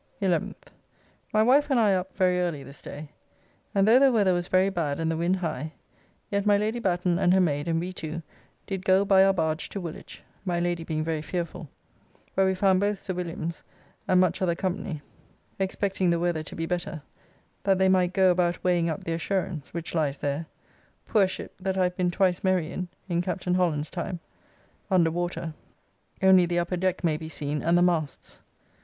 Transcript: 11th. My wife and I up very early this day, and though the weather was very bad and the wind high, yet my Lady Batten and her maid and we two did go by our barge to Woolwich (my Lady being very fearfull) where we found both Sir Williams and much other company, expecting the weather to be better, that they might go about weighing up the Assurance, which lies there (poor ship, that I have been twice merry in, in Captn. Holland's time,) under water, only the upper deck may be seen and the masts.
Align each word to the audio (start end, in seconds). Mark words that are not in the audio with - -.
11th. 0.19 0.55
My 1.31 1.43
wife 1.43 1.69
and 1.69 1.79
I 1.79 1.93
up 1.93 2.17
very 2.17 2.39
early 2.39 2.63
this 2.63 2.81
day, 2.81 3.09
and 3.75 3.87
though 3.87 3.99
the 3.99 4.11
weather 4.11 4.33
was 4.33 4.47
very 4.47 4.71
bad 4.71 4.99
and 4.99 5.11
the 5.11 5.15
wind 5.15 5.35
high, 5.35 5.73
yet 6.31 6.43
my 6.43 6.57
Lady 6.57 6.79
Batten 6.79 7.19
and 7.19 7.31
her 7.35 7.39
maid 7.39 7.67
and 7.67 7.79
we 7.79 7.93
two 7.93 8.23
did 8.65 8.83
go 8.83 9.05
by 9.05 9.23
our 9.23 9.31
barge 9.31 9.69
to 9.69 9.79
Woolwich 9.79 10.23
(my 10.43 10.59
Lady 10.59 10.83
being 10.83 11.03
very 11.03 11.21
fearfull) 11.21 11.67
where 12.33 12.47
we 12.47 12.55
found 12.55 12.79
both 12.79 12.97
Sir 12.97 13.13
Williams 13.13 13.63
and 14.07 14.19
much 14.19 14.41
other 14.41 14.55
company, 14.55 15.03
expecting 15.59 16.09
the 16.09 16.19
weather 16.19 16.41
to 16.41 16.55
be 16.55 16.65
better, 16.65 17.03
that 17.61 17.77
they 17.77 17.87
might 17.87 18.11
go 18.11 18.31
about 18.31 18.63
weighing 18.63 18.89
up 18.89 19.03
the 19.03 19.13
Assurance, 19.13 19.71
which 19.71 19.93
lies 19.93 20.17
there 20.17 20.47
(poor 21.05 21.27
ship, 21.27 21.53
that 21.59 21.77
I 21.77 21.83
have 21.83 21.95
been 21.95 22.09
twice 22.09 22.43
merry 22.43 22.71
in, 22.71 22.87
in 23.07 23.21
Captn. 23.21 23.55
Holland's 23.55 23.91
time,) 23.91 24.19
under 24.89 25.11
water, 25.11 25.53
only 26.23 26.47
the 26.47 26.57
upper 26.57 26.75
deck 26.75 27.03
may 27.03 27.17
be 27.17 27.29
seen 27.29 27.61
and 27.61 27.77
the 27.77 27.83
masts. 27.83 28.41